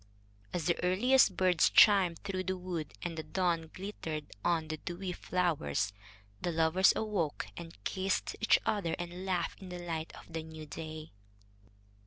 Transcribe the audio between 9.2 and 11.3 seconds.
laughed in the light of the new day.